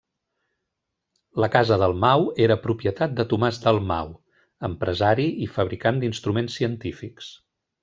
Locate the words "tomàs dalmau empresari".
3.35-5.29